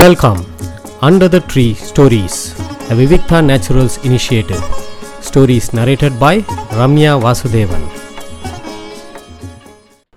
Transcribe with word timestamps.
Welcome 0.00 0.38
under 1.06 1.30
the 1.34 1.38
tree 1.50 1.64
stories 1.88 2.38
a 2.92 2.94
Vivikta 3.00 3.38
naturals 3.48 3.96
initiative 4.08 4.62
stories 5.26 5.68
narrated 5.78 6.16
by 6.22 6.40
Ramya 6.78 7.12
Vasudevan 7.24 7.84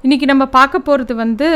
இன்னைக்கு 0.03 0.25
நம்ம 0.31 0.47
பார்க்க 0.57 0.83
போகிறது 0.87 1.15
வந்து 1.15 1.49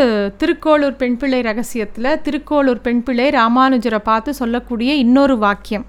திருக்கோளூர் 0.43 0.95
பெண் 1.01 1.17
பிள்ளை 1.17 1.41
ரகசியத்தில் 1.49 2.11
திருக்கோளூர் 2.27 2.83
பெண் 2.87 3.01
பிள்ளை 3.03 3.27
ராமானுஜரை 3.39 4.01
பார்த்து 4.11 4.37
சொல்லக்கூடிய 4.41 4.93
இன்னொரு 5.05 5.37
வாக்கியம். 5.47 5.87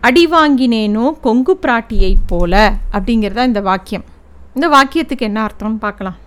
அடி 0.00 0.26
வாங்கினேனோ 0.36 1.08
கொங்கு 1.20 1.56
பிராட்டியைப் 1.66 2.24
போல 2.26 2.72
அப்படிங்கிறதா 2.92 3.50
இந்த 3.52 3.60
வாக்கியம். 3.72 4.06
இந்த 4.54 4.68
வாக்கியத்துக்கு 4.76 5.28
என்ன 5.30 5.48
அர்த்தம்னு 5.48 5.84
பார்க்கலாம். 5.88 6.18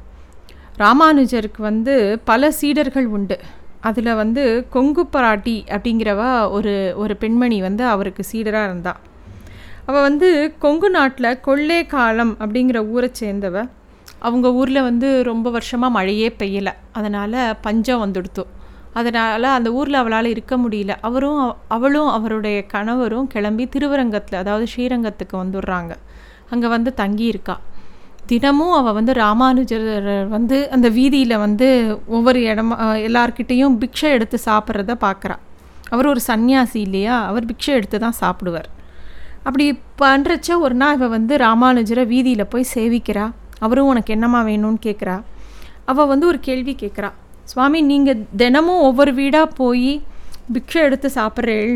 ராமானுஜருக்கு 0.83 1.61
வந்து 1.71 1.95
பல 2.25 2.51
சீடர்கள் 2.51 3.09
உண்டு. 3.17 3.37
அதில் 3.81 4.13
வந்து 4.13 4.67
கொங்கு 4.69 5.03
பராட்டி 5.13 5.55
அப்படிங்கிறவ 5.75 6.49
ஒரு 6.49 6.93
ஒரு 6.95 7.15
பெண்மணி 7.15 7.61
வந்து 7.61 7.85
அவருக்கு 7.85 8.23
சீடராக 8.31 8.63
இருந்தா. 8.63 8.93
அவள் 9.85 10.01
வந்து 10.01 10.55
கொங்கு 10.59 10.89
நாட்டில் 10.89 11.39
கொள்ளே 11.39 11.85
காலம் 11.85 12.37
அப்படிங்கிற 12.39 12.89
ஊரை 12.89 13.11
சேர்ந்தவ. 13.19 13.67
அவங்க 14.19 14.53
ஊரில் 14.53 14.81
வந்து 14.81 15.23
ரொம்ப 15.23 15.49
வருஷமாக 15.49 15.93
மழையே 15.93 16.35
பெய்யலை. 16.39 16.73
அதனால் 16.91 17.57
பஞ்சம் 17.61 18.03
வந்துடுத்து. 18.05 18.43
அதனால் 18.93 19.43
அந்த 19.43 19.71
ஊரில் 19.71 19.93
அவளால் 19.93 20.25
இருக்க 20.25 20.57
முடியல. 20.57 20.95
அவரும் 21.01 21.55
அவளும் 21.67 22.07
அவருடைய 22.07 22.65
கணவரும் 22.65 23.27
கிளம்பி 23.27 23.67
திருவரங்கத்தில் 23.67 24.39
அதாவது 24.39 24.67
ஸ்ரீரங்கத்துக்கு 24.75 25.35
வந்துடுறாங்க. 25.43 25.93
அங்கே 26.49 26.67
வந்து 26.67 26.93
தங்கி 26.93 27.25
தினமும் 28.29 28.73
அவள் 28.73 28.93
வந்து 28.93 29.13
ராமானுஜர் 29.13 29.87
வந்து 30.35 30.57
அந்த 30.71 30.89
வீதியில் 30.89 31.41
வந்து 31.45 31.67
ஒவ்வொரு 32.07 32.39
இடமா 32.39 32.75
எல்லார்கிட்டேயும் 33.07 33.77
பிக்ஷை 33.81 34.09
எடுத்து 34.17 34.37
சாப்பிட்றத 34.45 34.93
பார்க்குறா 35.05 35.37
அவர் 35.93 36.09
ஒரு 36.11 36.21
சன்னியாசி 36.27 36.79
இல்லையா? 36.87 37.15
அவர் 37.29 37.45
பிக்ஷை 37.45 37.71
எடுத்து 37.77 37.97
தான் 37.99 38.19
சாப்பிடுவார். 38.19 38.69
அப்படி 39.43 39.65
பண்ணுறச்ச 40.01 40.57
ஒரு 40.59 40.73
நாள் 40.73 40.95
இவள் 40.95 41.09
வந்து 41.09 41.37
ராமானுஜரை 41.37 42.03
வீதியில் 42.13 42.51
போய் 42.53 42.71
சேவிக்கிறா. 42.75 43.25
அவரும் 43.59 43.89
உனக்கு 43.93 44.13
என்னம்மா 44.13 44.41
வேணும்னு 44.43 44.79
கேட்குறா 44.87 45.17
அவள் 45.85 46.09
வந்து 46.11 46.25
ஒரு 46.27 46.39
கேள்வி 46.39 46.75
கேட்குறா 46.81 47.09
சுவாமி 47.51 47.81
நீங்கள் 47.81 48.25
தினமும் 48.41 48.81
ஒவ்வொரு 48.87 49.13
வீடாக 49.13 49.45
போய் 49.45 49.91
பிக்ஷை 50.53 50.81
எடுத்து 50.87 51.11
சாப்பிட்றேள். 51.15 51.73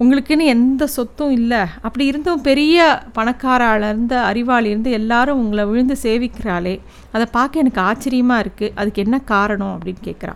உங்களுக்குன்னு 0.00 0.44
எந்த 0.54 0.82
சொத்தும் 0.94 1.32
இல்லை. 1.38 1.60
அப்படி 1.86 2.04
இருந்தும் 2.10 2.44
பெரிய 2.48 2.84
பணக்காராலேருந்து 3.16 3.90
இருந்து 3.94 4.16
அறிவாளி 4.30 4.68
இருந்து 4.72 4.90
எல்லாரும் 4.98 5.40
உங்களை 5.42 5.64
விழுந்து 5.70 5.96
சேவிக்கிறாளே. 6.04 6.74
அதை 7.14 7.26
பார்க்க 7.36 7.62
எனக்கு 7.62 7.80
ஆச்சரியமாக 7.88 8.44
இருக்குது 8.44 8.74
அதுக்கு 8.80 9.04
என்ன 9.06 9.18
காரணம் 9.32 9.74
அப்படின்னு 9.76 10.02
கேட்குறா 10.08 10.34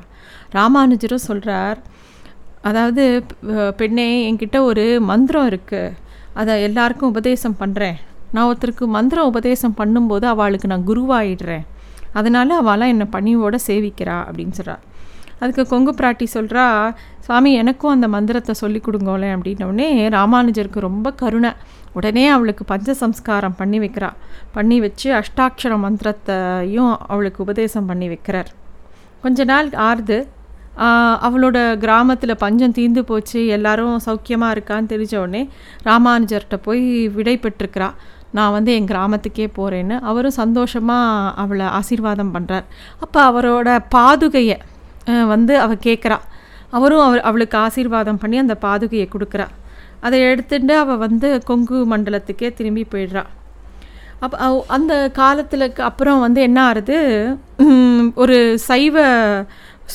ராமானுஜரும் 0.57 1.27
சொல்கிறார் 1.29 1.79
அதாவது 2.69 3.05
பெண்ணே 3.81 4.09
என்கிட்ட 4.29 4.59
ஒரு 4.71 4.85
மந்திரம் 5.11 5.48
இருக்குது 5.53 5.95
அதை 6.41 6.55
எல்லாருக்கும் 6.69 7.13
உபதேசம் 7.15 7.61
பண்ணுறேன் 7.63 7.98
நான் 8.35 8.48
ஒருத்தருக்கு 8.51 8.87
மந்திரம் 8.97 9.31
உபதேசம் 9.33 9.79
பண்ணும்போது 9.81 10.27
அவளுக்கு 10.33 10.70
நான் 10.73 10.89
குருவாயிடுறேன். 10.91 11.65
அதனால் 12.19 12.61
அவளாம் 12.63 12.93
என்னை 12.95 13.07
பணியோடு 13.17 13.59
சேவிக்கிறா 13.69 14.17
அப்படின்னு 14.27 14.57
சொல்கிறார் 14.59 14.85
அதுக்கு 15.41 15.65
கொங்கு 15.73 15.92
பிராட்டி 15.98 16.27
சொல்கிறா 16.34 16.65
சுவாமி 17.27 17.51
எனக்கும் 17.62 17.95
அந்த 17.95 18.06
மந்திரத்தை 18.15 18.55
சொல்லி 18.62 18.81
கொடுங்கோலேன் 18.87 19.34
அப்படின்னோடனே 19.37 19.89
ராமானுஜருக்கு 20.17 20.87
ரொம்ப 20.89 21.11
கருணை. 21.23 21.51
உடனே 21.98 22.25
அவளுக்கு 22.34 22.65
பஞ்ச 22.73 22.95
சம்ஸ்காரம் 23.03 23.59
பண்ணி 23.61 23.79
வைக்கிறா. 23.83 24.11
பண்ணி 24.57 24.77
வச்சு 24.84 25.09
அஷ்டாட்சர 25.20 25.75
மந்திரத்தையும் 25.84 26.95
அவளுக்கு 27.12 27.39
உபதேசம் 27.47 27.89
பண்ணி 27.91 28.09
வைக்கிறார். 28.12 28.51
கொஞ்ச 29.25 29.45
நாள் 29.53 29.69
ஆறுது. 29.89 30.19
அவளோட 31.27 31.59
கிராமத்தில் 31.83 32.41
பஞ்சம் 32.42 32.75
தீர்ந்து 32.79 33.03
போச்சு 33.11 33.41
எல்லாரும் 33.57 33.95
சௌக்கியமாக 34.07 34.55
இருக்கான்னு 34.57 34.91
தெரிஞ்சவுடனே 34.92 35.42
ராமானுஜர்கிட்ட 35.89 36.57
போய் 36.67 36.83
விடை 37.17 37.34
பெற்றுக்கிறா 37.45 37.89
நான் 38.37 38.55
வந்து 38.57 38.70
என் 38.79 38.91
கிராமத்துக்கே 38.91 39.47
போகிறேன்னு 39.58 39.97
அவரும் 40.11 40.39
சந்தோஷமாக 40.42 41.30
அவளை 41.42 41.67
ஆசீர்வாதம் 41.79 42.33
பண்ணுறார் 42.35 42.67
அப்போ 43.05 43.20
அவரோட 43.30 43.68
பாதுகையை 43.95 44.57
வந்து 45.34 45.55
அவள் 45.64 45.84
கேட்குறா 45.89 46.18
அவரும் 46.77 47.05
அவர் 47.06 47.27
அவளுக்கு 47.28 47.56
ஆசீர்வாதம் 47.58 48.20
பண்ணி 48.22 48.36
அந்த 48.42 48.55
பாதுகையை 48.67 49.06
கொடுக்குறா. 49.11 49.46
அதை 50.00 50.17
எடுத்துட்டு 50.30 50.74
அவள் 50.83 51.02
வந்து 51.05 51.28
கொங்கு 51.50 51.78
மண்டலத்துக்கே 51.92 52.48
திரும்பி 52.58 52.84
போயிடுறா. 52.92 53.22
அப்போ 54.24 54.36
அந்த 54.77 54.92
காலத்தில் 55.20 55.67
அப்புறம் 55.90 56.20
வந்து 56.24 56.40
என்ன 56.48 56.58
ஆறுது? 56.68 56.98
ஒரு 58.22 58.36
சைவ 58.68 58.96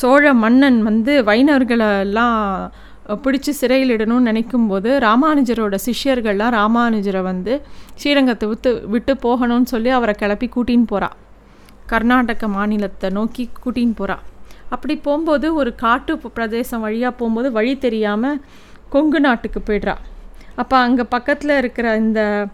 சோழ 0.02 0.34
மன்னன் 0.44 0.80
வந்து 0.90 1.14
வைணவர்களை 1.30 1.90
எல்லாம் 2.06 2.38
பிடிச்சி 3.24 3.52
சிறையிலிடணும்னு 3.62 4.30
நினைக்கும்போது 4.32 4.90
ராமானுஜரோட 5.08 5.76
சிஷ்யர்கள்லாம் 5.86 6.56
ராமானுஜரை 6.60 7.22
வந்து 7.22 7.54
ஸ்ரீரங்கத்தை 8.02 8.48
விட்டு 8.52 8.72
விட்டு 8.94 9.14
போகணும்னு 9.26 9.72
சொல்லி 9.74 9.90
அவரை 9.98 10.16
கிளப்பி 10.22 10.50
கூட்டின்னு 10.56 10.92
போகிறா 10.94 11.10
கர்நாடக 11.94 12.48
மாநிலத்தை 12.58 13.10
நோக்கி 13.18 13.46
கூட்டின்னு 13.64 13.98
போகிறா 14.02 14.18
அப்படி 14.72 14.96
போகும்போது 14.96 15.56
ஒரு 15.56 15.76
காட்டு 15.76 16.14
பிரதேசம் 16.18 16.80
வழியாக 16.80 17.14
போகும்போது 17.16 17.52
வழி 17.52 17.78
தெரியாமல் 17.78 18.42
கொங்கு 18.90 19.20
நாட்டுக்கு 19.20 19.60
போய்ட்றா. 19.60 19.96
அப்போ 20.56 20.78
அங்கே 20.78 21.04
பக்கத்தில் 21.04 21.58
இருக்கிற 21.58 21.98
இந்த 21.98 22.48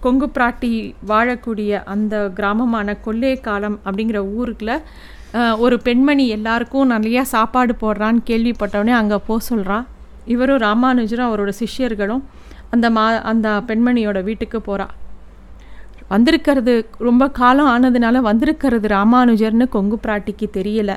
கொங்கு 0.00 0.26
பிராட்டி 0.26 0.70
வாழக்கூடிய 1.08 1.82
அந்த 1.84 2.14
கிராமமான 2.34 2.96
கொல்லேக்காலம் 3.04 3.78
அப்படிங்கிற 3.84 4.20
ஊருக்குள்ள 4.38 4.74
ஒரு 5.58 5.76
பெண்மணி 5.78 6.28
எல்லாருக்கும் 6.28 6.90
நிறையா 6.90 7.22
சாப்பாடு 7.34 7.74
போடுறான்னு 7.80 8.20
கேள்விப்பட்டவொடனே 8.26 8.90
அங்கே 8.90 9.18
போக 9.26 9.40
சொல்கிறான் 9.40 9.86
இவரும் 10.24 10.62
ராமானுஜரும் 10.62 11.28
அவரோட 11.28 11.52
சிஷ்யர்களும் 11.60 12.22
அந்த 12.70 12.90
மா 12.90 13.04
அந்த 13.22 13.48
பெண்மணியோட 13.66 14.18
வீட்டுக்கு 14.22 14.58
போகிறா 14.60 14.86
வந்திருக்கிறது 16.12 16.74
ரொம்ப 17.08 17.24
காலம் 17.38 17.70
ஆனதுனால 17.74 18.20
வந்திருக்கிறது 18.28 18.86
ராமானுஜர்னு 18.88 19.66
கொங்கு 19.76 19.96
பிராட்டிக்கு 20.04 20.46
தெரியல. 20.58 20.92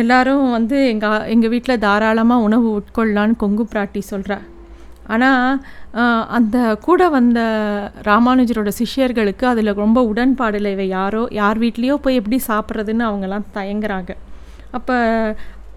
எல்லாரும் 0.00 0.44
வந்து 0.50 0.78
எங்கள் 0.92 1.26
எங்கள் 1.34 1.52
வீட்டில் 1.52 1.82
தாராளமாக 1.84 2.46
உணவு 2.46 2.66
உட்கொள்ளலான்னு 2.78 3.42
கொங்கு 3.42 3.64
பிராட்டி 3.72 4.00
சொல்கிறா 4.10 4.38
ஆனால் 5.14 5.60
அந்த 6.36 6.56
கூட 6.86 7.02
வந்த 7.14 7.40
ராமானுஜரோட 8.08 8.70
சிஷ்யர்களுக்கு 8.80 9.44
அதில் 9.52 9.78
ரொம்ப 9.82 9.98
உடன்பாடு 10.10 10.58
இல்லை 10.60 10.88
யாரோ 10.88 11.22
யார் 11.40 11.60
வீட்லேயோ 11.64 11.96
போய் 12.06 12.18
எப்படி 12.20 12.38
சாப்பிட்றதுன்னு 12.48 13.06
அவங்கெல்லாம் 13.08 13.46
தயங்குறாங்க. 13.54 14.10
அப்போ 14.76 14.96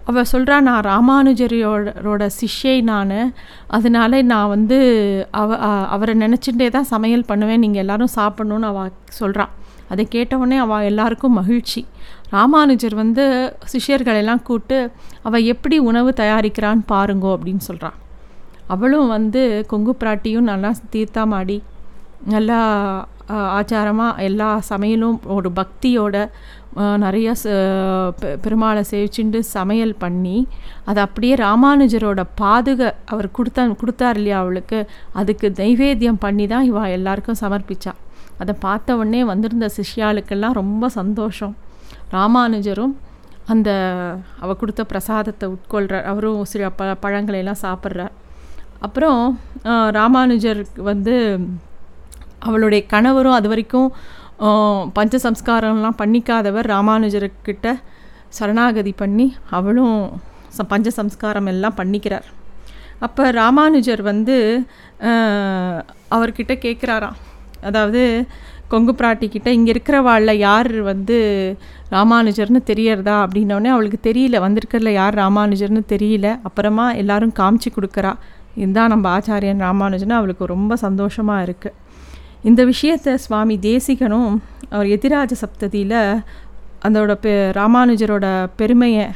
அவள் 0.08 0.30
சொல்கிறா 0.32 0.56
நான் 0.68 0.84
ராமானுஜரோட 0.92 2.22
சிஷ்யை 2.40 2.76
நான். 2.90 3.18
அதனால 3.76 4.22
நான் 4.32 4.52
வந்து 4.56 4.78
அவ 5.42 5.58
அவரை 5.94 6.14
நினச்சிட்டே 6.24 6.68
தான் 6.76 6.90
சமையல் 6.92 7.28
பண்ணுவேன். 7.30 7.62
நீங்கள் 7.64 7.82
எல்லோரும் 7.84 8.14
சாப்பிட்ணுன்னு 8.16 8.70
அவள் 8.72 8.92
சொல்கிறான் 9.20 9.52
அதை 9.88 10.04
கேட்டவுடனே 10.08 10.58
அவள் 10.64 10.88
எல்லாருக்கும் 10.90 11.38
மகிழ்ச்சி. 11.40 11.80
ராமானுஜர் 12.30 12.94
வந்து 12.94 13.24
சிஷ்யர்களெல்லாம் 13.72 14.42
கூப்பிட்டு 14.42 14.78
அவள் 15.22 15.48
எப்படி 15.52 15.78
உணவு 15.90 16.10
தயாரிக்கிறான்னு 16.22 16.84
பாருங்கோ 16.92 17.30
அப்படின்னு 17.36 17.64
சொல்கிறான் 17.70 17.98
அவளும் 18.66 19.08
வந்து 19.08 19.42
கொங்கு 19.70 19.92
பிராட்டியும் 20.00 20.50
நல்லா 20.52 20.70
தீர்த்தாமாடி 20.94 21.58
நல்லா 22.34 22.58
ஆச்சாரமாக 23.58 24.22
எல்லா 24.28 24.48
சமையலும் 24.70 25.18
ஒரு 25.36 25.48
பக்தியோட 25.50 26.16
நிறைய 26.74 27.34
ச- 27.42 28.12
பெ- 28.20 28.36
பெருமாளை 28.44 28.84
சேவிச்சுண்டு 28.90 29.38
சமையல் 29.38 29.94
பண்ணி 29.94 30.46
அதை 30.84 31.02
அப்படியே 31.02 31.34
ராமானுஜரோட 31.34 32.24
பாதுகை 32.40 32.92
அவர் 33.04 33.28
கொடுத்தா 33.38 33.76
கொடுத்தார் 33.76 34.14
இல்லையா 34.14 34.38
அவளுக்கு 34.38 34.86
அதுக்கு 35.12 35.52
நைவேத்தியம் 35.56 36.20
பண்ணி 36.20 36.46
தான் 36.46 36.74
இவா 36.74 36.90
எல்லாருக்கும் 36.90 37.40
சமர்ப்பிச்சா. 37.40 37.92
அதை 38.38 38.54
பார்த்த 38.60 38.96
உடனே 38.96 39.24
வந்திருந்த 39.24 39.70
சிஷ்யாளுக்கெல்லாம் 39.76 40.52
ரொம்ப 40.52 40.88
சந்தோஷம். 40.88 41.56
ராமானுஜரும் 42.12 42.94
அந்த 43.46 43.70
அவ 44.40 44.54
கொடுத்த 44.54 44.84
பிரசாதத்தை 44.84 45.48
உட்கொள்கிறார் 45.48 46.02
அவரும் 46.02 46.44
சில 46.44 46.70
ப 46.70 46.94
பழங்களை 46.94 47.38
எல்லாம் 47.38 47.62
சாப்பிட்றார். 47.62 48.12
அப்புறம் 48.78 49.40
ராமானுஜர் 49.62 49.94
ராமானுஜருக்கு 49.98 50.80
வந்து 50.80 51.38
அவளுடைய 52.38 52.86
கணவரும் 52.86 53.32
அது 53.32 53.48
வரைக்கும் 53.48 53.92
பஞ்ச 54.98 55.18
சம்ஸ்காரம்லாம் 55.26 55.98
பண்ணிக்காதவர் 56.02 56.68
ராமானுஜர்கிட்ட 56.74 57.74
சரணாகதி 58.38 58.92
பண்ணி 59.02 59.26
அவளும் 59.58 59.96
ச 60.56 60.64
பஞ்ச 60.72 60.88
சம்ஸ்காரம் 61.00 61.50
எல்லாம் 61.52 61.76
பண்ணிக்கிறார். 61.80 62.26
அப்போ 63.06 63.22
ராமானுஜர் 63.40 64.02
வந்து 64.10 64.36
அவர்கிட்ட 66.14 66.54
கேட்குறாராம் 66.64 67.18
அதாவது 67.68 68.02
கொங்கு 68.72 68.92
பிராட்டிக்கிட்ட 69.00 69.48
இங்கே 69.56 69.70
இருக்கிறவாளில் 69.74 70.40
யார் 70.48 70.70
வந்து 70.90 71.16
ராமானுஜர்னு 71.94 72.60
தெரியறதா? 72.70 73.16
அப்படின்னோடனே 73.24 73.70
அவளுக்கு 73.74 73.98
தெரியல 74.08 74.36
வந்திருக்கிறதுல 74.46 74.92
யார் 75.00 75.14
ராமானுஜர்னு 75.22 75.82
தெரியல. 75.94 76.28
அப்புறமா 76.48 76.86
எல்லாரும் 77.02 77.34
காமிச்சு 77.40 77.70
கொடுக்குறா. 77.76 78.12
இதுதான் 78.62 78.92
நம்ம 78.94 79.08
ஆச்சாரியன் 79.16 79.64
ராமானுஜன் 79.66 80.18
அவளுக்கு 80.20 80.52
ரொம்ப 80.54 80.76
சந்தோஷமாக 80.86 81.44
இருக்குது 81.46 81.76
இந்த 82.44 82.64
விஷயத்தை 82.64 83.16
சுவாமி 83.16 83.56
தேசிகனும் 83.56 84.32
அவர் 84.70 84.86
எதிராஜ 84.86 85.32
சப்ததியில் 85.34 85.98
அதோட 86.82 87.12
பெ 87.20 87.32
ராமானுஜரோட 87.50 88.46
பெருமையை 88.56 89.06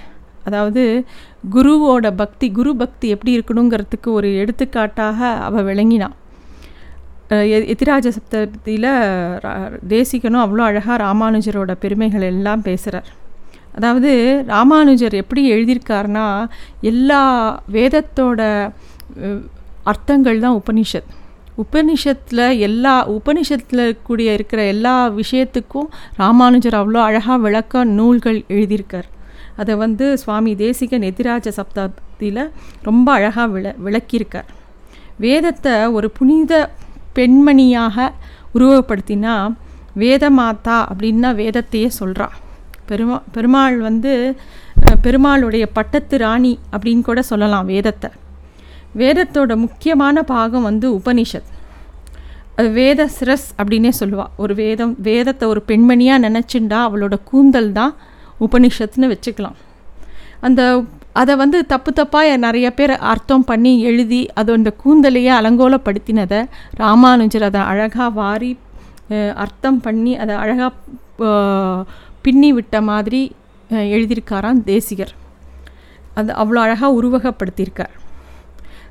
அதாவது 0.44 1.04
குருவோட 1.50 2.14
பக்தி 2.14 2.50
குரு 2.50 2.76
பக்தி 2.76 3.08
எப்படி 3.08 3.38
இருக்கணுங்கிறதுக்கு 3.38 4.08
ஒரு 4.12 4.34
எடுத்துக்காட்டாக 4.34 5.28
அவள் 5.38 5.64
விளங்கினான் 5.64 6.16
எதிராஜ 7.68 8.08
சப்தத்தில் 8.10 8.88
தேசிகனும் 9.88 10.44
அவ்வளோ 10.44 10.62
அழகாக 10.62 11.02
ராமானுஜரோட 11.04 11.72
பெருமைகள் 11.72 12.22
எல்லாம் 12.22 12.62
பேசுகிறார் 12.62 13.10
அதாவது 13.74 14.42
ராமானுஜர் 14.46 15.14
எப்படி 15.14 15.52
எழுதியிருக்காருனா 15.52 16.46
எல்லா 16.80 17.22
வேதத்தோட 17.72 18.70
அர்த்தங்கள் 19.82 20.40
தான் 20.40 20.62
உபனிஷத். 20.62 21.10
உபனிஷத்தில் 21.62 22.46
எல்லா 22.58 22.94
உபனிஷத்தில் 23.08 23.84
கூடிய 24.06 24.36
இருக்கிற 24.38 24.60
எல்லா 24.74 24.94
விஷயத்துக்கும் 25.20 25.88
ராமானுஜர் 26.16 26.78
அவ்வளோ 26.80 27.00
அழகாக 27.08 27.38
விளக்க 27.44 27.84
நூல்கள் 27.98 28.40
எழுதியிருக்கார். 28.48 29.08
அதை 29.60 29.74
வந்து 29.84 30.06
சுவாமி 30.18 30.52
தேசிகன் 30.62 31.06
எதிராஜ 31.10 31.52
சப்தத்தில் 31.58 32.42
ரொம்ப 32.82 33.06
அழகாக 33.12 33.46
விள 33.54 33.74
விளக்கியிருக்கார். 33.84 34.48
வேதத்தை 35.24 35.74
ஒரு 35.98 36.10
புனித 36.18 36.52
பெண்மணியாக 37.18 38.08
உருவப்படுத்தினா 38.54 39.34
வேதமாதா 40.02 40.78
அப்படின்னா 40.92 41.30
வேதத்தையே 41.42 41.88
சொல்கிறா 42.00 42.28
பெருமா 42.88 43.16
பெருமாள் 43.34 43.76
வந்து 43.86 44.12
பெருமாளுடைய 45.04 45.64
பட்டத்து 45.72 46.16
ராணி 46.18 46.52
அப்படின்னு 46.72 47.02
கூட 47.08 47.20
சொல்லலாம் 47.30 47.66
வேதத்தை. 47.66 48.10
வேதத்தோட 49.02 49.52
முக்கியமான 49.64 50.22
பாகம் 50.32 50.66
வந்து 50.70 50.86
உபனிஷத். 50.98 51.48
அது 52.58 52.68
வேத 52.80 53.00
சிரஸ் 53.16 53.48
அப்படின்னே 53.60 53.90
சொல்லுவாள் 54.00 54.34
ஒரு 54.42 54.52
வேதம் 54.60 54.92
வேதத்தை 55.08 55.46
ஒரு 55.52 55.60
பெண்மணியாக 55.70 56.24
நினச்சிண்டா 56.26 56.78
அவளோட 56.88 57.14
கூந்தல் 57.30 57.72
தான் 57.78 57.92
உபனிஷத்துன்னு 58.46 59.10
வச்சுக்கலாம். 59.12 59.56
அந்த 60.46 60.62
அதை 61.20 61.34
வந்து 61.42 61.58
தப்பு 61.72 61.90
தப்பாக 61.98 62.32
நிறைய 62.44 62.66
பேர் 62.78 62.92
அர்த்தம் 63.10 63.44
பண்ணி 63.50 63.72
எழுதி 63.90 64.22
அது 64.40 64.50
அந்த 64.56 64.70
கூந்தலையே 64.82 65.32
அலங்கோலப்படுத்தினதை 65.38 66.40
ராமானுஜர் 66.82 67.46
அதை 67.48 67.60
அழகாக 67.72 68.08
வாரி 68.20 68.50
அர்த்தம் 69.44 69.80
பண்ணி 69.86 70.12
அதை 70.22 70.34
அழகாக 70.42 70.72
பின்னி 72.24 72.50
விட்ட 72.56 72.76
மாதிரி 72.90 73.22
எழுதியிருக்காராம் 73.94 74.60
தேசிகர். 74.72 75.14
அது 76.18 76.32
அவ்வளோ 76.42 76.60
அழகாக 76.66 76.90
உருவகப்படுத்தியிருக்கார். 77.00 77.94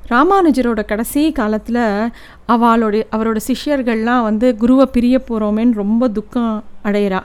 ராமானுஜரோட 0.08 0.84
கடைசி 0.84 1.32
காலத்தில் 1.32 2.12
அவளுடைய 2.46 3.06
அவரோட 3.12 3.36
சிஷ்யர்கள்லாம் 3.46 4.22
வந்து 4.22 4.56
குருவை 4.56 4.86
பிரிய 4.86 5.20
போகிறோமேன்னு 5.28 5.72
ரொம்ப 5.72 6.08
துக்கம் 6.08 6.64
அடையிறா. 6.84 7.20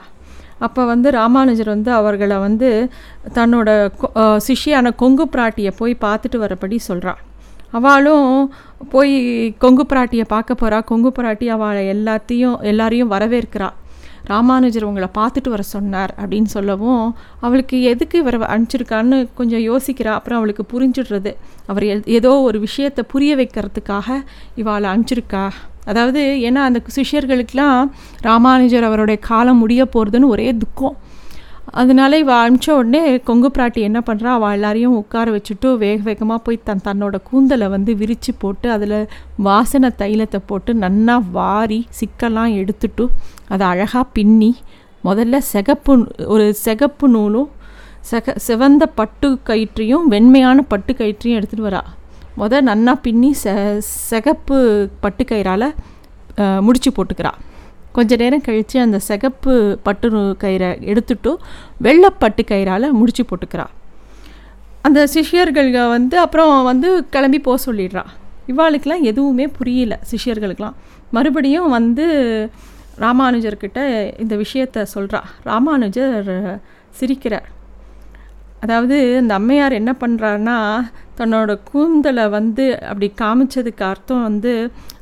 அப்போ 0.58 0.84
வந்து 0.84 1.10
ராமானுஜர் 1.10 1.66
வந்து 1.66 1.92
அவர்களை 1.92 2.36
வந்து 2.36 2.90
தன்னோட 3.34 3.90
கொ- 4.14 4.38
சிஷ்யான 4.48 4.94
கொங்கு 4.94 5.28
பிராட்டியை 5.32 5.70
போய் 5.76 5.96
பார்த்துட்டு 6.00 6.36
வரபடி 6.36 6.78
சொல்கிறாள் 6.88 7.20
அவளும் 7.70 8.52
போய் 8.90 9.54
கொங்கு 9.58 9.86
பிராட்டியை 9.88 10.24
பார்க்க 10.24 10.54
போகிறா 10.54 10.84
கொங்கு 10.84 11.12
பிராட்டி 11.16 11.46
அவளை 11.46 11.86
எல்லாத்தையும் 11.86 12.60
எல்லாரையும் 12.60 13.10
வரவேற்கிறா. 13.10 13.70
ராமானுஜர் 14.24 14.84
உங்களை 14.84 15.08
பார்த்துட்டு 15.18 15.48
வர 15.48 15.62
சொன்னார் 15.62 16.14
அப்படின்னு 16.20 16.44
சொல்லவும் 16.44 17.16
அவளுக்கு 17.40 17.82
எதுக்கு 17.82 18.18
இவரை 18.18 18.40
அனுப்பிச்சிருக்கான்னு 18.40 19.28
கொஞ்சம் 19.34 19.60
யோசிக்கிறா 19.60 20.12
அப்புறம் 20.18 20.38
அவளுக்கு 20.38 20.64
புரிஞ்சிடுறது. 20.72 21.32
அவர் 21.66 22.04
ஏதோ 22.04 22.32
ஒரு 22.40 22.60
விஷயத்தை 22.60 23.04
புரிய 23.08 23.36
வைக்கிறதுக்காக 23.36 24.24
இவாளை 24.56 24.90
அனுப்பிச்சிருக்கா. 24.92 25.50
அதாவது 25.84 26.20
ஏன்னா 26.40 26.62
அந்த 26.68 26.80
சிஷ்யர்களுக்கெல்லாம் 26.96 27.90
ராமானுஜர் 28.20 28.82
அவருடைய 28.82 29.20
காலம் 29.20 29.58
முடிய 29.58 29.88
போகிறதுன்னு 29.94 30.26
ஒரே 30.26 30.56
துக்கம். 30.56 30.96
அதனால 31.72 32.18
இவள் 32.18 32.34
அனுப்பிச்ச 32.34 32.70
உடனே 32.70 33.20
கொங்கு 33.20 33.48
பிராட்டி 33.48 33.74
என்ன 33.74 34.00
பண்ணுறா 34.00 34.24
அவள் 34.24 34.52
எல்லாரையும் 34.52 34.96
உட்கார 34.96 35.30
வச்சுட்டு 35.30 35.76
வேக 35.76 36.02
வேகமாக 36.02 36.40
போய் 36.42 36.62
தன் 36.64 36.82
தன்னோட 36.84 37.16
கூந்தலை 37.22 37.68
வந்து 37.68 37.96
விரித்து 37.96 38.34
போட்டு 38.34 38.70
அதில் 38.70 39.08
வாசனை 39.36 39.90
தைலத்தை 39.98 40.40
போட்டு 40.46 40.74
நன்னா 40.74 41.22
வாரி 41.30 41.86
சிக்கெல்லாம் 42.00 42.56
எடுத்துட்டு 42.56 43.10
அதை 43.48 43.66
அழகாக 43.66 44.04
பின்னி 44.12 44.56
முதல்ல 45.04 45.38
சிகப்பு 45.38 45.92
ஒரு 46.26 46.54
சிகப்பு 46.54 47.08
நூலும் 47.08 47.50
செக 48.10 48.34
சிவந்த 48.36 48.86
பட்டு 48.86 49.38
கயிற்றையும் 49.46 50.04
வெண்மையான 50.08 50.62
பட்டு 50.62 50.92
கயிற்றையும் 50.92 51.38
எடுத்துகிட்டு 51.38 51.68
வரா. 51.68 51.82
முத 52.36 52.62
நன்னா 52.62 52.92
பின்னி 53.02 53.32
செ 53.32 53.52
சிகப்பு 53.80 54.88
பட்டு 55.00 55.24
கயிறால் 55.24 55.66
முடிச்சு 56.60 56.90
போட்டுக்கிறாள் 56.90 57.38
கொஞ்ச 57.92 58.16
நேரம் 58.16 58.40
கழித்து 58.40 58.80
அந்த 58.80 58.98
சிகப்பு 59.08 59.78
பட்டு 59.82 60.08
கயிறை 60.44 60.70
எடுத்துட்டு 60.80 61.38
வெள்ளை 61.78 62.10
பட்டு 62.18 62.44
கயிறால் 62.50 62.90
முடிச்சு 62.90 63.24
போட்டுக்கிறா. 63.24 63.66
அந்த 64.82 65.06
சிஷ்யர்கள் 65.06 65.70
வந்து 65.96 66.18
அப்புறம் 66.18 66.62
வந்து 66.62 67.08
கிளம்பி 67.08 67.38
போக 67.38 67.58
சொல்லிடுறா. 67.66 68.04
இவாளுக்கெலாம் 68.52 69.00
எதுவுமே 69.00 69.46
புரியல 69.46 70.00
சிஷ்யர்களுக்கெல்லாம். 70.10 70.76
மறுபடியும் 71.10 71.68
வந்து 71.68 72.06
ராமானுஜர்கிட்ட 73.00 73.80
இந்த 74.18 74.34
விஷயத்த 74.36 74.86
சொல்கிறா 74.94 75.20
ராமானுஜர் 75.42 76.30
சிரிக்கிறார். 77.00 77.46
அதாவது 78.60 78.96
இந்த 79.20 79.34
அம்மையார் 79.34 79.78
என்ன 79.78 79.92
பண்ணுறாருன்னா 80.00 80.56
தன்னோட 81.18 81.58
கூந்தலை 81.70 82.28
வந்து 82.28 82.64
அப்படி 82.90 83.12
காமிச்சதுக்கு 83.22 83.82
அர்த்தம் 83.82 84.22
வந்து 84.22 84.52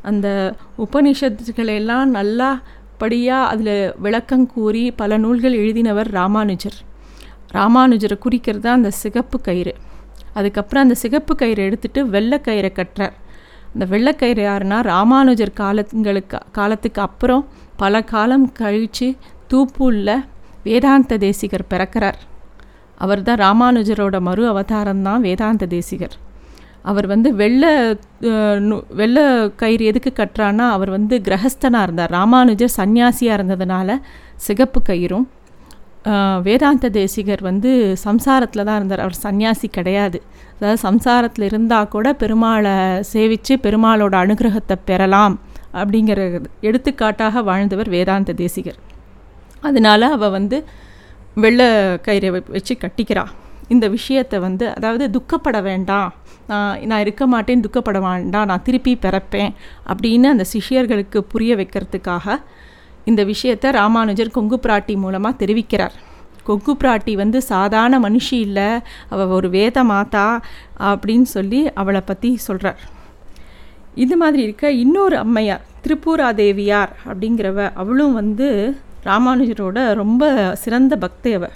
அந்த 0.02 0.54
உபனிஷத்துக்களை 0.84 1.74
எல்லாம் 1.74 2.10
நல்லா 2.10 2.60
படியாக 3.02 3.50
அதில் 3.52 3.74
விளக்கம் 4.04 4.46
கூறி 4.54 4.82
பல 5.00 5.18
நூல்கள் 5.24 5.56
எழுதினவர் 5.62 6.08
ராமானுஜர். 6.18 6.78
ராமானுஜரை 7.58 8.16
குறிக்கிறது 8.24 8.64
தான் 8.64 8.78
அந்த 8.80 8.90
சிகப்பு 9.02 9.38
கயிறு. 9.40 9.74
அதுக்கப்புறம் 10.38 10.84
அந்த 10.86 10.96
சிகப்பு 11.04 11.32
கயிறை 11.40 11.62
எடுத்துட்டு 11.68 12.00
வெள்ளைக்கயிறை 12.14 12.70
கட்டுறார். 12.78 13.14
அந்த 13.72 13.84
வெள்ளைக்கயிறு 13.92 14.42
யாருன்னா 14.48 14.78
ராமானுஜர் 14.92 15.52
காலங்களுக்கு 15.60 16.38
காலத்துக்கு 16.58 17.00
அப்புறம் 17.08 17.44
பல 17.76 18.02
காலம் 18.12 18.46
கழித்து 18.60 19.08
தூப்பூலில் 19.52 20.16
வேதாந்த 20.64 21.18
தேசிகர் 21.26 21.70
பிறக்கிறார். 21.70 22.18
அவர் 23.04 23.22
தான் 23.22 23.40
ராமானுஜரோட 23.46 24.16
மறு 24.28 24.42
அவதாரம் 24.52 25.04
தான் 25.06 25.24
வேதாந்த 25.26 25.66
தேசிகர். 25.76 26.16
அவர் 26.84 27.06
வந்து 27.06 27.28
வெள்ளை 27.34 27.70
அஹ், 28.30 28.60
வெள்ளை 28.92 29.24
கயிறு 29.56 29.84
எதுக்கு 29.84 30.10
கட்டுறான்னா 30.14 30.66
அவர் 30.70 30.90
வந்து 30.90 31.16
கிரகஸ்தனாக 31.20 31.82
இருந்தார். 31.82 32.12
ராமானுஜர் 32.12 32.76
சன்னியாசியாக 32.76 33.36
இருந்ததுனால 33.38 33.90
சிகப்பு 34.40 34.80
கயிறும் 34.88 35.26
வேதாந்த 36.42 36.90
தேசிகர் 36.92 37.42
வந்து 37.42 37.70
சம்சாரத்தில் 38.04 38.64
தான் 38.64 38.78
இருந்தார். 38.78 39.00
அவர் 39.00 39.22
சன்னியாசி 39.22 39.68
கிடையாது. 39.70 40.18
அதாவது 40.54 40.80
சம்சாரத்தில் 40.82 41.46
இருந்தால் 41.46 41.88
கூட 41.88 42.08
பெருமாளை 42.14 42.72
சேவித்து 43.10 43.54
பெருமாளோட 43.64 44.14
அனுகிரகத்தை 44.22 44.76
பெறலாம் 44.84 45.34
அப்படிங்கிற 45.74 46.20
எடுத்துக்காட்டாக 46.60 47.42
வாழ்ந்தவர் 47.42 47.88
வேதாந்த 47.88 48.34
தேசிகர். 48.34 48.78
அதனால 49.62 50.08
அவள் 50.12 50.30
வந்து 50.30 50.58
வெள்ளை 51.36 51.68
கயிறை 52.06 52.28
வச்சு 52.48 52.74
கட்டிக்கிறா. 52.80 53.24
இந்த 53.68 53.86
விஷயத்தை 53.88 54.38
வந்து 54.38 54.64
அதாவது 54.74 55.04
துக்கப்பட 55.10 55.58
வேண்டாம். 55.62 56.10
நான் 56.86 57.00
இருக்க 57.00 57.26
மாட்டேன் 57.26 57.60
துக்கப்பட 57.60 58.00
வேண்டாம் 58.00 58.46
நான் 58.46 58.62
திருப்பி 58.62 58.98
பிறப்பேன் 59.02 59.52
அப்படின்னு 59.86 60.24
அந்த 60.24 60.44
சிஷ்யர்களுக்கு 60.52 61.18
புரிய 61.18 61.56
வைக்கிறதுக்காக 61.56 62.36
இந்த 63.04 63.24
விஷயத்தை 63.24 63.70
ராமானுஜர் 63.70 64.30
கொங்கு 64.30 64.60
பிராட்டி 64.62 64.96
மூலமாக 64.96 65.44
தெரிவிக்கிறார். 65.44 65.90
கொங்கு 66.44 66.72
பிராட்டி 66.72 67.14
வந்து 67.14 67.42
சாதாரண 67.42 68.08
மனுஷி 68.08 68.32
இல்லை 68.32 68.78
அவள் 69.08 69.26
ஒரு 69.26 69.50
வேத 69.50 69.84
மாதா 69.84 70.40
அப்படின்னு 70.78 71.22
சொல்லி 71.22 71.72
அவளை 71.72 72.00
பற்றி 72.00 72.36
சொல்கிறார் 72.36 72.76
இது 73.94 74.16
மாதிரி 74.16 74.42
இருக்க 74.42 74.70
இன்னொரு 74.70 75.16
அம்மையார் 75.16 75.64
திருப்பூராதேவியார் 75.82 76.90
அப்படிங்கிறவ 77.06 77.72
அவளும் 77.74 78.12
வந்து 78.12 78.76
ராமானுஜரோட 79.04 79.94
ரொம்ப 79.94 80.56
சிறந்த 80.56 80.96
பக்தை 81.00 81.50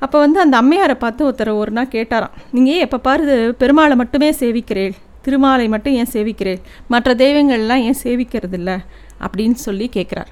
அப்போ 0.00 0.18
வந்து 0.18 0.40
அந்த 0.40 0.62
அம்மையாரை 0.62 0.94
பார்த்து 0.94 1.30
ஒருத்தர் 1.30 1.56
ஒரு 1.56 1.70
நாள் 1.70 1.86
கேட்டாராம் 1.86 2.30
நீங்கள் 2.50 2.72
ஏன் 2.72 2.80
எப்போ 2.80 2.98
பாரு 2.98 3.56
பெருமாளை 3.58 3.94
மட்டுமே 3.96 4.30
சேவிக்கிறேள் 4.30 4.92
திருமாலை 5.22 5.68
மட்டும் 5.68 5.92
ஏன் 5.92 6.10
சேவிக்கிறேள் 6.12 6.60
மற்ற 6.88 7.14
தெய்வங்கள்லாம் 7.14 7.80
ஏன் 7.80 7.94
சேவிக்கிறதில்ல? 8.02 8.78
அப்படின்னு 9.20 9.52
சொல்லி 9.52 9.90
கேட்குறார் 9.92 10.30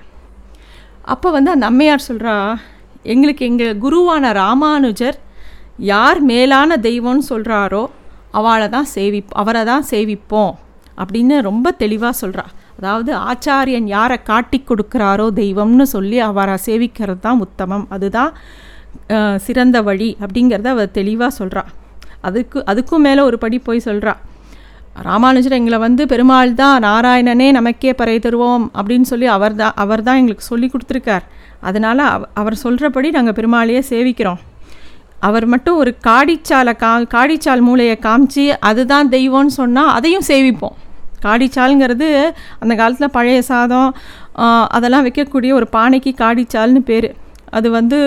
அப்போ 1.02 1.30
வந்து 1.30 1.50
அந்த 1.50 1.66
அம்மையார் 1.66 2.04
சொல்கிறா 2.08 2.56
எங்களுக்கு 3.02 3.46
எங்கள் 3.46 3.78
குருவான 3.78 4.32
ராமானுஜர் 4.32 5.18
யார் 5.76 6.20
மேலான 6.20 6.76
தெய்வம்னு 6.76 7.20
சொல்கிறாரோ 7.28 7.86
அவளை 8.30 8.68
தான் 8.68 8.86
சேவி 8.94 9.24
அவரை 9.28 9.64
தான் 9.64 9.84
சேவிப்போம் 9.90 10.52
அப்படின்னு 10.98 11.40
ரொம்ப 11.40 11.70
தெளிவாக 11.70 12.26
சொல்கிறா 12.26 12.44
அதாவது 12.80 13.16
ஆச்சாரியன் 13.16 13.84
யாரை 13.84 14.22
காட்டி 14.22 14.64
கொடுக்குறாரோ 14.68 15.30
தெய்வம்னு 15.36 15.82
சொல்லி 15.82 16.18
அவரை 16.18 16.54
சேவிக்கிறது 16.66 17.18
தான் 17.18 17.38
உத்தமம். 17.38 17.86
அதுதான் 17.88 18.34
சிறந்த 19.46 19.76
வழி 19.88 20.10
அப்படிங்கிறத 20.24 20.68
அவ 20.76 20.86
தெளிவாக 20.98 21.32
சொல்கிறா 21.40 21.62
அதுக்கு 22.28 22.58
அதுக்கும் 22.70 23.06
மேலே 23.06 23.20
ஒரு 23.28 23.36
படி 23.44 23.58
போய் 23.68 23.86
சொல்கிறா 23.88 24.14
ராமானுஜர் 25.06 25.56
எங்களை 25.58 25.78
வந்து 25.86 26.02
பெருமாள் 26.12 26.52
தான் 26.60 26.82
நாராயணனே 26.86 27.48
நமக்கே 27.56 27.92
பறை 27.98 28.16
தருவோம் 28.24 28.64
அப்படின்னு 28.78 29.06
சொல்லி 29.10 29.26
அவர் 29.34 29.54
தான் 29.60 29.76
அவர் 29.82 30.02
தான் 30.06 30.18
எங்களுக்கு 30.20 30.46
சொல்லி 30.52 30.66
கொடுத்துருக்கார். 30.72 31.24
அதனால் 31.68 32.02
அவ 32.14 32.26
அவர் 32.40 32.56
சொல்கிறபடி 32.62 33.08
நாங்கள் 33.16 33.36
பெருமாளையே 33.38 33.82
சேவிக்கிறோம். 33.90 34.40
அவர் 35.28 35.46
மட்டும் 35.52 35.78
ஒரு 35.82 35.92
காடிச்சாலை 36.08 36.74
கா 36.82 36.90
காடிச்சால் 37.14 37.62
மூளையை 37.68 37.96
காமிச்சு 38.06 38.44
அதுதான் 38.70 39.08
தெய்வம்னு 39.14 39.54
சொன்னால் 39.60 39.92
அதையும் 39.98 40.26
சேவிப்போம். 40.30 40.76
காடிச்சாலுங்கிறது 41.26 42.08
அந்த 42.62 42.72
காலத்தில் 42.80 43.14
பழைய 43.16 43.40
சாதம் 43.52 43.90
அதெல்லாம் 44.76 45.06
வைக்கக்கூடிய 45.06 45.52
ஒரு 45.60 45.68
பானைக்கு 45.76 46.12
காடிச்சால்னு 46.24 46.82
பேர். 46.90 47.08
அது 47.56 47.68
வந்து 47.78 47.98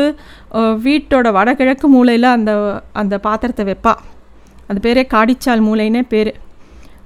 வீட்டோட 0.86 1.28
வடகிழக்கு 1.38 1.88
மூலையில் 1.96 2.28
அந்த 2.38 2.52
அந்த 3.02 3.16
பாத்திரத்தை 3.28 3.66
வைப்பா. 3.70 3.94
அது 4.70 4.80
பேரே 4.86 5.04
காடிச்சால் 5.14 5.66
மூளைன்னே 5.68 6.04
பேர். 6.14 6.32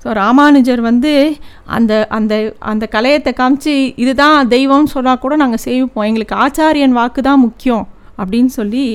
ஸோ 0.04 0.12
ராமானுஜர் 0.22 0.82
வந்து 0.88 1.12
அந்த 1.76 1.94
அந்த 2.18 2.34
அந்த 2.72 2.86
கலையத்தை 2.96 3.32
காமிச்சு 3.40 3.74
இதுதான் 4.04 4.50
தெய்வம்னு 4.56 4.94
சொன்னால் 4.96 5.22
கூட 5.24 5.36
நாங்கள் 5.44 5.64
சேவிப்போம் 5.68 6.08
எங்களுக்கு 6.10 6.36
ஆச்சாரியன் 6.46 6.98
வாக்கு 7.00 7.22
தான் 7.30 7.44
முக்கியம். 7.46 7.86
அப்படின்னு 8.22 8.52
சொல்லி 8.60 8.86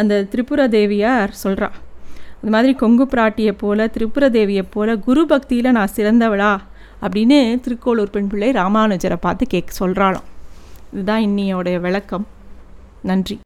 அந்த 0.00 0.14
திரிபுர 0.32 0.66
தேவியார் 0.74 1.32
சொல்கிறா 1.44 1.68
அது 2.40 2.50
மாதிரி 2.54 2.72
கொங்கு 2.82 3.04
பிராட்டியை 3.12 3.52
போல 3.62 3.86
திரிபுர 3.94 4.24
தேவியை 4.36 4.64
போல 4.74 4.96
குரு 5.06 5.22
பக்தியில் 5.32 5.76
நான் 5.78 5.94
சிறந்தவளா? 5.96 6.52
அப்படின்னு 7.04 7.38
திருக்கோளூர் 7.64 8.12
பெண் 8.14 8.28
பிள்ளை 8.32 8.50
ராமானுஜரை 8.60 9.18
பார்த்து 9.24 9.44
கேட்க 9.54 9.72
சொல்கிறாளாம் 9.80 10.26
இதுதான் 10.92 11.24
இன்னியோடைய 11.28 11.76
விளக்கம். 11.86 12.26
நன்றி 13.10 13.38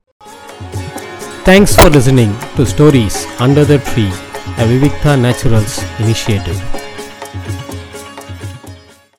Thanks 1.44 1.74
for 1.74 1.90
listening 1.90 2.32
to 2.56 2.64
Stories 2.64 3.16
Under 3.40 3.64
the 3.64 3.78
Tree, 3.78 4.12
a 4.62 4.64
Vivikta 4.70 5.12
Naturals 5.20 5.74
initiative. 5.98 6.81